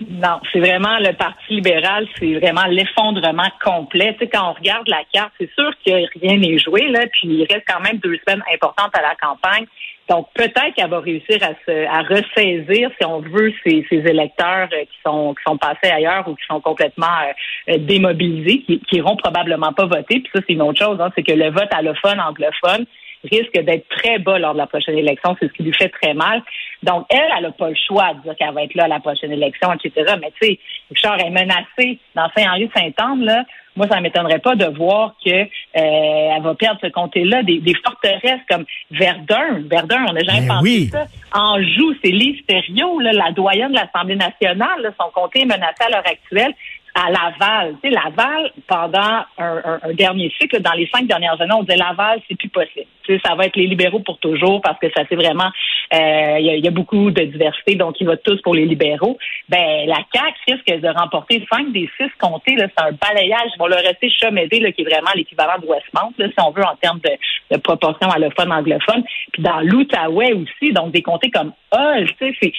Non, 0.01 0.41
c'est 0.51 0.59
vraiment 0.59 0.97
le 0.99 1.13
Parti 1.13 1.53
libéral, 1.53 2.05
c'est 2.19 2.33
vraiment 2.33 2.65
l'effondrement 2.67 3.47
complet. 3.63 4.13
Tu 4.13 4.25
sais, 4.25 4.29
quand 4.29 4.49
on 4.49 4.53
regarde 4.53 4.87
la 4.89 5.03
carte, 5.13 5.31
c'est 5.39 5.49
sûr 5.53 5.71
que 5.85 6.19
rien 6.19 6.37
n'est 6.37 6.59
joué, 6.59 6.89
là, 6.89 7.05
puis 7.13 7.29
il 7.29 7.47
reste 7.49 7.63
quand 7.65 7.79
même 7.79 7.97
deux 7.99 8.17
semaines 8.27 8.43
importantes 8.53 8.91
à 8.93 9.01
la 9.01 9.15
campagne. 9.15 9.65
Donc 10.09 10.27
peut-être 10.35 10.73
qu'elle 10.75 10.89
va 10.89 10.99
réussir 10.99 11.37
à 11.41 11.53
se 11.65 11.85
à 11.87 12.01
ressaisir, 12.03 12.91
si 12.99 13.05
on 13.05 13.21
veut, 13.21 13.53
ces, 13.63 13.85
ces 13.89 13.97
électeurs 13.97 14.67
euh, 14.73 14.83
qui 14.83 14.97
sont 15.03 15.33
qui 15.33 15.43
sont 15.47 15.57
passés 15.57 15.91
ailleurs 15.91 16.27
ou 16.27 16.35
qui 16.35 16.45
sont 16.47 16.59
complètement 16.59 17.07
euh, 17.07 17.73
euh, 17.73 17.77
démobilisés, 17.79 18.61
qui, 18.63 18.79
qui 18.81 18.97
iront 18.97 19.15
probablement 19.15 19.73
pas 19.73 19.85
voter. 19.85 20.19
Puis 20.19 20.29
ça, 20.35 20.41
c'est 20.45 20.53
une 20.53 20.61
autre 20.61 20.83
chose, 20.83 20.99
hein, 20.99 21.09
c'est 21.15 21.23
que 21.23 21.31
le 21.31 21.49
vote 21.49 21.69
allophone, 21.71 22.19
anglophone, 22.19 22.85
risque 23.29 23.57
d'être 23.59 23.87
très 23.89 24.19
bas 24.19 24.39
lors 24.39 24.53
de 24.53 24.57
la 24.57 24.67
prochaine 24.67 24.97
élection. 24.97 25.35
C'est 25.39 25.47
ce 25.47 25.53
qui 25.53 25.63
lui 25.63 25.73
fait 25.73 25.89
très 25.89 26.13
mal. 26.13 26.41
Donc, 26.83 27.05
elle, 27.09 27.19
elle 27.37 27.43
n'a 27.43 27.51
pas 27.51 27.69
le 27.69 27.75
choix 27.75 28.13
de 28.13 28.21
dire 28.21 28.35
qu'elle 28.35 28.53
va 28.53 28.63
être 28.63 28.75
là 28.75 28.85
à 28.85 28.87
la 28.87 28.99
prochaine 28.99 29.31
élection, 29.31 29.73
etc. 29.73 30.15
Mais 30.21 30.31
tu 30.39 30.47
sais, 30.47 30.59
Richard 30.89 31.19
est 31.19 31.29
menacé 31.29 31.99
dans 32.15 32.29
Saint-Henri-Saint-Anne, 32.35 33.23
là, 33.23 33.43
moi, 33.75 33.87
ça 33.89 33.97
ne 33.97 34.01
m'étonnerait 34.03 34.39
pas 34.39 34.55
de 34.55 34.65
voir 34.77 35.15
que 35.23 35.31
euh, 35.31 35.45
elle 35.75 36.41
va 36.41 36.55
perdre 36.55 36.79
ce 36.81 36.87
comté-là. 36.87 37.43
Des, 37.43 37.61
forteresses 37.83 38.41
comme 38.49 38.65
Verdun. 38.91 39.63
Verdun, 39.69 40.05
on 40.09 40.13
n'a 40.13 40.23
jamais 40.23 40.47
pensé 40.47 40.89
ça. 40.91 41.05
Anjou, 41.33 41.93
c'est 42.01 42.11
Lise 42.11 42.41
la 42.47 43.31
doyenne 43.31 43.71
de 43.71 43.75
l'Assemblée 43.75 44.15
nationale. 44.15 44.93
son 44.99 45.09
comté 45.11 45.41
est 45.41 45.45
menacé 45.45 45.83
à 45.85 45.89
l'heure 45.89 46.07
actuelle 46.07 46.53
à 46.95 47.11
Laval. 47.11 47.75
Tu 47.83 47.89
sais, 47.89 47.93
Laval, 47.93 48.51
pendant 48.67 49.25
un, 49.37 49.93
dernier 49.93 50.33
cycle, 50.39 50.61
dans 50.61 50.71
les 50.71 50.89
cinq 50.93 51.07
dernières 51.07 51.39
années, 51.41 51.53
on 51.53 51.63
disait 51.63 51.77
Laval, 51.77 52.21
c'est 52.27 52.37
plus 52.37 52.49
possible. 52.49 52.87
Tu 53.03 53.13
sais, 53.13 53.21
ça 53.23 53.35
va 53.35 53.45
être 53.45 53.57
les 53.57 53.67
libéraux 53.67 53.99
pour 53.99 54.17
toujours 54.19 54.61
parce 54.61 54.79
que 54.79 54.87
ça 54.95 55.03
c'est 55.09 55.15
vraiment, 55.15 55.51
euh, 55.93 56.37
il 56.39 56.63
y, 56.63 56.67
a 56.67 56.71
beaucoup 56.71 57.11
de 57.11 57.23
diversité, 57.23 57.75
donc 57.75 57.99
il 57.99 58.07
va 58.07 58.15
tous 58.17 58.41
pour 58.41 58.55
les 58.55 58.65
libéraux. 58.65 59.17
Ben 59.49 59.85
la 59.87 59.99
CAQ 60.13 60.35
risque 60.47 60.81
de 60.81 60.87
remporter 60.87 61.45
cinq 61.51 61.71
des 61.73 61.89
six 61.97 62.09
comtés. 62.17 62.55
C'est 62.57 62.81
un 62.81 62.91
balayage. 62.93 63.51
Ils 63.55 63.59
vont 63.59 63.67
le 63.67 63.75
rester 63.75 64.09
Chomédé, 64.09 64.73
qui 64.73 64.81
est 64.81 64.85
vraiment 64.85 65.11
l'équivalent 65.15 65.59
de 65.61 65.67
Westmount, 65.67 66.13
là, 66.17 66.27
si 66.27 66.45
on 66.45 66.51
veut, 66.51 66.63
en 66.63 66.75
termes 66.77 66.99
de, 66.99 67.11
de 67.55 67.57
proportion 67.59 68.09
allophone 68.09 68.51
anglophone. 68.51 69.03
Puis 69.33 69.43
dans 69.43 69.59
l'Outaouais 69.59 70.33
aussi, 70.33 70.71
donc 70.71 70.91
des 70.91 71.01
comtés 71.01 71.29
comme 71.29 71.51
Hull, 71.73 72.07
tu 72.19 72.33
sais, 72.33 72.37
c'est 72.41 72.53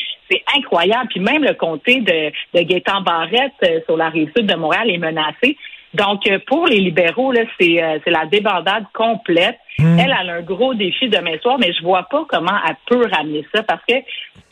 incroyable. 0.56 1.08
Puis 1.10 1.20
même 1.20 1.44
le 1.44 1.54
comté 1.54 2.00
de, 2.00 2.58
de 2.58 2.62
Gaétan 2.64 3.00
Barrette 3.02 3.52
euh, 3.64 3.80
sur 3.86 3.96
la 3.96 4.08
rive 4.08 4.30
sud 4.36 4.46
de 4.46 4.54
Montréal 4.54 4.90
est 4.90 4.98
menacé. 4.98 5.56
Donc, 5.94 6.26
euh, 6.26 6.38
pour 6.46 6.66
les 6.66 6.80
libéraux, 6.80 7.32
là, 7.32 7.42
c'est, 7.58 7.82
euh, 7.82 7.98
c'est 8.04 8.10
la 8.10 8.26
débandade 8.26 8.84
complète. 8.92 9.58
Hmm. 9.78 9.98
Elle, 9.98 10.12
a 10.12 10.34
un 10.34 10.42
gros 10.42 10.74
défi 10.74 11.08
demain 11.08 11.38
soir, 11.40 11.58
mais 11.58 11.72
je 11.72 11.82
vois 11.82 12.02
pas 12.04 12.24
comment 12.28 12.58
elle 12.68 12.76
peut 12.86 13.06
ramener 13.10 13.46
ça 13.54 13.62
parce 13.62 13.82
que 13.88 13.94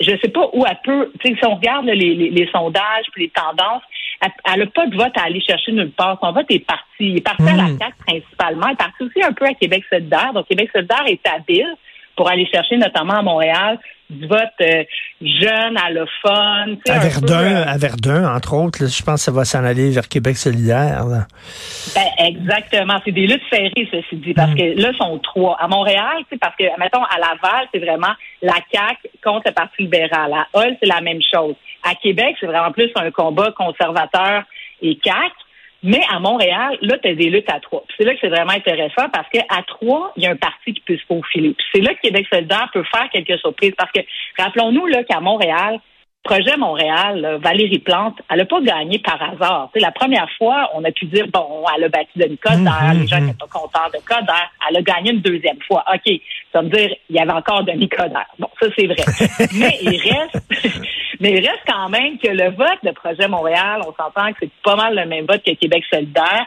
je 0.00 0.10
sais 0.22 0.28
pas 0.28 0.48
où 0.52 0.64
elle 0.66 0.78
peut. 0.84 1.12
Si 1.24 1.34
on 1.44 1.56
regarde 1.56 1.86
les, 1.86 2.14
les, 2.14 2.48
sondages 2.50 3.06
puis 3.12 3.24
les 3.24 3.30
tendances, 3.30 3.82
elle 4.22 4.60
n'a 4.60 4.66
pas 4.66 4.86
de 4.86 4.96
vote 4.96 5.12
à 5.16 5.24
aller 5.24 5.40
chercher 5.40 5.72
nulle 5.72 5.90
part. 5.90 6.18
Son 6.22 6.32
vote 6.32 6.46
est 6.50 6.64
parti. 6.64 6.84
Il 7.00 7.18
est 7.18 7.20
parti 7.20 7.42
à 7.42 7.56
la 7.56 7.64
hmm. 7.64 7.78
CAQ 7.78 7.94
principalement. 8.06 8.68
Il 8.68 8.72
est 8.72 8.76
parti 8.76 9.02
aussi 9.02 9.22
un 9.22 9.32
peu 9.32 9.44
à 9.44 9.54
Québec 9.54 9.84
solidaire. 9.90 10.32
Donc, 10.32 10.48
Québec 10.48 10.70
solidaire 10.72 11.04
est 11.06 11.26
habile 11.28 11.74
pour 12.16 12.30
aller 12.30 12.46
chercher 12.52 12.76
notamment 12.76 13.14
à 13.14 13.22
Montréal 13.22 13.78
du 14.10 14.26
vote 14.26 14.38
euh, 14.60 14.84
jeune, 15.20 15.76
allophone. 15.78 16.78
À 16.88 16.98
Verdun, 16.98 17.56
euh, 17.56 17.64
à 17.66 17.78
Verdun, 17.78 18.34
entre 18.34 18.54
autres, 18.54 18.86
je 18.86 19.02
pense 19.02 19.20
que 19.20 19.24
ça 19.24 19.32
va 19.32 19.44
s'en 19.44 19.64
aller 19.64 19.90
vers 19.90 20.08
Québec 20.08 20.36
solidaire. 20.36 21.04
Ben, 21.94 22.26
exactement. 22.26 23.00
C'est 23.04 23.12
des 23.12 23.26
luttes 23.26 23.42
serrées, 23.50 23.88
ceci 23.90 24.16
dit, 24.16 24.34
parce 24.34 24.52
mm. 24.52 24.56
que 24.56 24.80
là, 24.80 24.92
sont 24.98 25.18
trois. 25.18 25.56
À 25.58 25.68
Montréal, 25.68 26.24
parce 26.40 26.56
que, 26.56 26.64
mettons, 26.78 27.02
à 27.02 27.18
Laval, 27.18 27.66
c'est 27.72 27.80
vraiment 27.80 28.12
la 28.42 28.56
CAQ 28.72 29.08
contre 29.22 29.44
le 29.46 29.52
Parti 29.52 29.82
libéral. 29.82 30.32
À 30.32 30.46
Hull, 30.54 30.76
c'est 30.80 30.88
la 30.88 31.00
même 31.00 31.20
chose. 31.22 31.54
À 31.82 31.94
Québec, 31.94 32.36
c'est 32.40 32.46
vraiment 32.46 32.72
plus 32.72 32.90
un 32.96 33.10
combat 33.10 33.52
conservateur 33.56 34.44
et 34.82 34.98
CAQ. 35.02 35.32
Mais 35.84 36.00
à 36.10 36.18
Montréal, 36.18 36.78
là, 36.80 36.96
tu 36.98 37.08
as 37.08 37.14
des 37.14 37.28
luttes 37.28 37.50
à 37.50 37.60
trois. 37.60 37.84
C'est 37.96 38.04
là 38.04 38.14
que 38.14 38.20
c'est 38.22 38.30
vraiment 38.30 38.52
intéressant 38.52 39.10
parce 39.12 39.28
qu'à 39.28 39.62
trois, 39.66 40.12
il 40.16 40.22
y 40.22 40.26
a 40.26 40.30
un 40.30 40.36
parti 40.36 40.72
qui 40.72 40.80
peut 40.80 40.96
se 40.96 41.04
faufiler. 41.06 41.54
c'est 41.74 41.82
là 41.82 41.92
que 41.94 42.00
Québec 42.00 42.26
solidaire 42.32 42.70
peut 42.72 42.84
faire 42.90 43.08
quelques 43.12 43.38
surprises 43.38 43.74
parce 43.76 43.92
que 43.92 44.00
rappelons-nous 44.38 44.86
là 44.86 45.04
qu'à 45.04 45.20
Montréal, 45.20 45.78
Projet 46.24 46.56
Montréal, 46.56 47.38
Valérie 47.42 47.80
Plante, 47.80 48.18
elle 48.30 48.38
n'a 48.38 48.44
pas 48.46 48.62
gagné 48.62 48.98
par 48.98 49.22
hasard. 49.22 49.68
C'est 49.74 49.80
la 49.80 49.92
première 49.92 50.26
fois, 50.38 50.70
on 50.72 50.82
a 50.82 50.90
pu 50.90 51.04
dire, 51.04 51.26
bon, 51.28 51.62
elle 51.76 51.84
a 51.84 51.88
battu 51.90 52.12
Denis 52.16 52.38
Coderre, 52.38 52.94
mmh, 52.94 53.00
les 53.00 53.06
gens 53.06 53.16
qui 53.18 53.22
mmh. 53.24 53.28
sont 53.28 53.46
pas 53.46 53.46
contents 53.52 53.90
de 53.92 53.98
Coderre, 54.06 54.50
elle 54.66 54.76
a 54.78 54.80
gagné 54.82 55.10
une 55.12 55.20
deuxième 55.20 55.60
fois. 55.68 55.84
OK, 55.92 56.14
ça 56.50 56.62
veut 56.62 56.70
dire, 56.70 56.96
il 57.10 57.16
y 57.16 57.18
avait 57.18 57.30
encore 57.30 57.62
Denis 57.64 57.90
Coderre. 57.90 58.26
Bon, 58.38 58.48
ça, 58.58 58.68
c'est 58.74 58.86
vrai. 58.86 59.04
Mais 59.52 59.78
il 59.82 60.00
reste, 60.00 60.40
mais 61.24 61.38
il 61.38 61.48
reste 61.48 61.62
quand 61.66 61.88
même 61.88 62.18
que 62.18 62.28
le 62.28 62.50
vote 62.50 62.78
de 62.82 62.90
Projet 62.90 63.26
Montréal, 63.28 63.80
on 63.80 63.94
s'entend 63.94 64.30
que 64.32 64.40
c'est 64.40 64.50
pas 64.62 64.76
mal 64.76 64.94
le 64.94 65.06
même 65.06 65.24
vote 65.24 65.42
que 65.42 65.52
Québec 65.52 65.82
solidaire. 65.90 66.46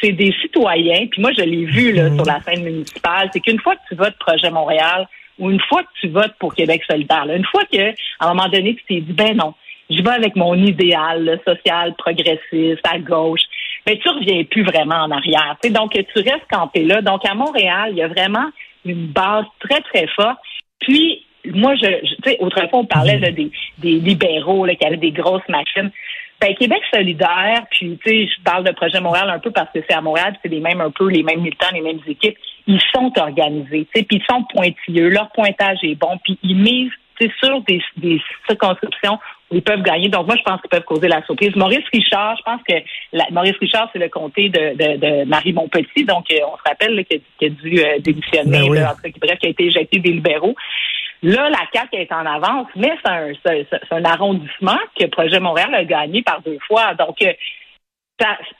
C'est 0.00 0.12
des 0.12 0.34
citoyens, 0.40 1.06
puis 1.10 1.20
moi, 1.20 1.30
je 1.36 1.42
l'ai 1.42 1.66
vu 1.66 1.92
là, 1.92 2.08
mmh. 2.08 2.16
sur 2.16 2.24
la 2.24 2.40
scène 2.40 2.64
municipale, 2.64 3.28
c'est 3.34 3.40
qu'une 3.40 3.60
fois 3.60 3.76
que 3.76 3.82
tu 3.86 3.94
votes 3.94 4.16
Projet 4.18 4.48
Montréal, 4.48 5.06
ou 5.38 5.50
une 5.50 5.60
fois 5.68 5.82
que 5.82 5.88
tu 6.00 6.08
votes 6.08 6.32
pour 6.38 6.54
Québec 6.54 6.82
solidaire, 6.88 7.26
une 7.28 7.44
fois 7.44 7.64
que, 7.70 7.90
à 8.18 8.26
un 8.26 8.28
moment 8.28 8.48
donné, 8.48 8.74
tu 8.76 8.84
t'es 8.86 9.00
dit, 9.02 9.12
ben 9.12 9.36
non, 9.36 9.52
je 9.90 10.02
vais 10.02 10.10
avec 10.10 10.36
mon 10.36 10.54
idéal 10.54 11.38
social, 11.46 11.94
progressiste, 11.98 12.86
à 12.90 12.98
gauche, 12.98 13.42
mais 13.86 13.98
tu 13.98 14.08
reviens 14.08 14.42
plus 14.44 14.64
vraiment 14.64 15.02
en 15.02 15.10
arrière. 15.10 15.58
Donc, 15.70 15.92
tu 15.92 16.18
restes 16.18 16.48
campé 16.50 16.82
là. 16.84 17.02
Donc, 17.02 17.28
à 17.28 17.34
Montréal, 17.34 17.90
il 17.90 17.98
y 17.98 18.02
a 18.02 18.08
vraiment 18.08 18.48
une 18.86 19.06
base 19.08 19.44
très, 19.60 19.82
très 19.82 20.06
forte. 20.16 20.38
Puis, 20.80 21.23
moi, 21.52 21.74
je, 21.76 21.86
tu 22.00 22.16
sais, 22.24 22.36
autrefois, 22.40 22.80
on 22.80 22.84
parlait 22.86 23.18
des, 23.18 23.50
des 23.78 23.98
libéraux 23.98 24.64
là, 24.64 24.74
qui 24.74 24.86
avaient 24.86 24.96
des 24.96 25.12
grosses 25.12 25.48
machines. 25.48 25.90
Ben, 26.40 26.54
Québec 26.54 26.82
solidaire, 26.92 27.64
puis 27.70 27.98
tu 28.04 28.10
sais, 28.10 28.26
je 28.26 28.42
parle 28.42 28.64
de 28.64 28.72
projet 28.72 29.00
Montréal 29.00 29.30
un 29.30 29.38
peu 29.38 29.50
parce 29.50 29.70
que 29.72 29.78
c'est 29.88 29.94
à 29.94 30.00
Montréal, 30.00 30.36
c'est 30.42 30.48
les 30.48 30.60
mêmes 30.60 30.80
un 30.80 30.90
peu, 30.90 31.08
les 31.08 31.22
mêmes 31.22 31.40
militants, 31.40 31.68
les 31.72 31.80
mêmes 31.80 32.00
équipes. 32.06 32.36
Ils 32.66 32.80
sont 32.94 33.12
organisés, 33.18 33.86
tu 33.92 34.00
sais, 34.00 34.04
puis 34.04 34.18
ils 34.18 34.24
sont 34.28 34.42
pointilleux, 34.52 35.08
leur 35.08 35.30
pointage 35.30 35.78
est 35.82 35.94
bon, 35.94 36.18
puis 36.22 36.38
ils 36.42 36.56
misent 36.56 36.92
sur 37.42 37.60
des, 37.62 37.80
des 37.96 38.20
circonscriptions 38.48 39.18
où 39.50 39.56
ils 39.56 39.62
peuvent 39.62 39.82
gagner. 39.82 40.08
Donc 40.08 40.26
moi, 40.26 40.36
je 40.36 40.42
pense 40.42 40.60
qu'ils 40.60 40.70
peuvent 40.70 40.84
causer 40.84 41.08
la 41.08 41.24
surprise. 41.24 41.54
Maurice 41.54 41.86
Richard, 41.92 42.36
je 42.38 42.42
pense 42.42 42.60
que 42.68 43.32
Maurice 43.32 43.56
Richard, 43.60 43.88
c'est 43.92 43.98
le 43.98 44.08
comté 44.08 44.48
de, 44.48 44.74
de, 44.74 44.96
de 44.98 45.24
Marie 45.24 45.52
Montpetit, 45.52 46.04
donc 46.04 46.30
euh, 46.30 46.38
on 46.52 46.56
se 46.56 46.62
rappelle 46.66 47.04
qu'il 47.04 47.20
a, 47.42 47.48
dû 47.48 47.80
euh, 47.80 47.98
démissionner, 48.00 48.68
ben 48.68 48.94
bref, 49.20 49.38
qui 49.38 49.46
a 49.46 49.50
été 49.50 49.64
éjecté 49.64 49.98
des 49.98 50.12
libéraux. 50.12 50.54
Là, 51.22 51.48
la 51.48 51.60
CAQ 51.72 51.96
est 51.96 52.12
en 52.12 52.26
avance, 52.26 52.66
mais 52.76 52.92
c'est 53.04 53.66
un, 53.90 54.04
arrondissement 54.04 54.78
que 54.98 55.06
Projet 55.06 55.40
Montréal 55.40 55.74
a 55.74 55.84
gagné 55.84 56.22
par 56.22 56.42
deux 56.42 56.58
fois. 56.66 56.94
Donc, 56.94 57.16
euh, 57.22 57.32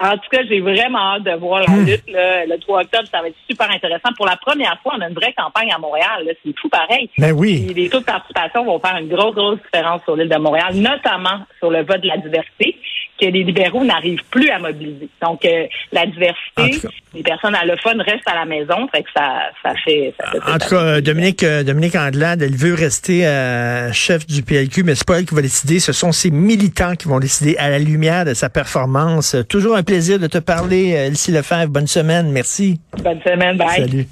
en 0.01 0.13
tout 0.13 0.29
cas, 0.31 0.43
j'ai 0.49 0.61
vraiment 0.61 1.15
hâte 1.15 1.25
de 1.25 1.33
voir 1.33 1.61
la 1.61 1.69
hmm. 1.69 1.87
lutte. 1.87 2.05
le 2.07 2.57
3 2.59 2.83
octobre, 2.83 3.09
ça 3.11 3.21
va 3.21 3.29
être 3.29 3.37
super 3.49 3.71
intéressant. 3.71 4.11
Pour 4.17 4.27
la 4.27 4.37
première 4.37 4.79
fois, 4.83 4.95
on 4.97 5.01
a 5.01 5.09
une 5.09 5.15
vraie 5.15 5.33
campagne 5.33 5.73
à 5.73 5.79
Montréal. 5.79 6.35
C'est 6.45 6.53
tout 6.55 6.69
pareil. 6.69 7.09
Ben 7.19 7.33
oui. 7.33 7.73
les 7.75 7.89
taux 7.89 8.01
de 8.01 8.05
participation 8.05 8.65
vont 8.65 8.81
faire 8.81 8.97
une 8.97 9.09
grosse, 9.09 9.35
grosse 9.35 9.59
différence 9.63 10.03
sur 10.05 10.17
l'île 10.17 10.29
de 10.29 10.39
Montréal, 10.39 10.75
notamment 10.75 11.47
sur 11.59 11.71
le 11.71 11.85
vote 11.85 12.01
de 12.01 12.09
la 12.09 12.17
diversité 12.17 12.77
que 13.27 13.31
les 13.31 13.45
libéraux 13.45 13.85
n'arrivent 13.85 14.25
plus 14.31 14.51
à 14.51 14.59
mobiliser. 14.59 15.09
Donc, 15.23 15.45
euh, 15.45 15.67
la 15.93 16.07
diversité, 16.07 16.89
les 17.15 17.23
personnes 17.23 17.55
allophones 17.55 18.01
restent 18.01 18.29
à 18.29 18.35
la 18.35 18.45
maison, 18.45 18.89
fait 18.95 19.03
que 19.03 19.11
ça, 19.15 19.51
ça 19.63 19.75
fait... 19.85 20.15
en 20.47 20.59
tout 20.59 20.69
cas, 20.71 21.01
Dominique, 21.01 21.43
euh, 21.43 21.63
Dominique 21.63 21.97
Andelade, 21.97 22.43
elle 22.43 22.57
veut 22.57 22.75
rester 22.75 23.27
euh, 23.27 23.93
chef 23.93 24.27
du 24.27 24.43
PLQ, 24.43 24.83
mais 24.83 24.95
c'est 24.95 25.07
pas 25.07 25.19
elle 25.19 25.27
qui 25.27 25.35
va 25.35 25.43
décider, 25.43 25.81
ce 25.81 25.93
sont 25.93 26.13
ses 26.13 26.31
militants 26.31 26.95
qui 26.95 27.09
vont 27.09 27.21
décider 27.21 27.57
à 27.57 27.71
la 27.71 27.79
lumière 27.79 28.25
de 28.25 28.35
sa 28.35 28.49
performance. 28.49 29.37
Toujours 29.49 29.77
un 29.77 29.83
plaisir 29.83 30.19
de 30.19 30.27
te 30.27 30.39
parler, 30.39 30.91
Elsie 30.91 31.33
Lefebvre. 31.33 31.69
Bonne 31.69 31.87
semaine, 31.87 32.31
merci. 32.31 32.81
Bonne 33.03 33.21
semaine, 33.23 33.57
bye. 33.57 33.81
Salut. 33.81 34.07